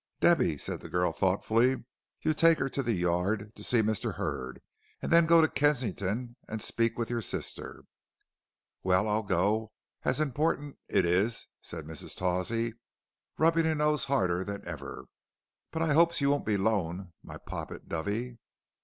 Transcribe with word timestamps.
"Debby," 0.19 0.57
said 0.57 0.81
the 0.81 0.89
girl, 0.89 1.11
thoughtfully. 1.11 1.85
"You 2.23 2.33
take 2.33 2.57
her 2.57 2.69
to 2.69 2.81
the 2.81 2.95
Yard 2.95 3.55
to 3.55 3.63
see 3.63 3.83
Mr. 3.83 4.15
Hurd, 4.15 4.59
and 4.99 5.11
then 5.11 5.27
go 5.27 5.41
to 5.41 5.47
Kensington 5.47 6.37
to 6.49 6.57
speak 6.59 6.97
with 6.97 7.11
your 7.11 7.21
sister." 7.21 7.83
"Well, 8.81 9.07
I'll 9.07 9.21
go, 9.21 9.73
as 10.03 10.19
importance 10.19 10.77
it 10.89 11.05
is," 11.05 11.45
said 11.61 11.85
Mrs. 11.85 12.17
Tawsey, 12.17 12.73
rubbing 13.37 13.65
her 13.65 13.75
nose 13.75 14.05
harder 14.05 14.43
than 14.43 14.67
ever. 14.67 15.05
"But 15.69 15.83
I 15.83 15.93
'opes 15.93 16.19
you 16.19 16.31
won't 16.31 16.47
be 16.47 16.57
lone, 16.57 17.13
my 17.21 17.37
poppet 17.37 17.87
dovey." 17.87 18.39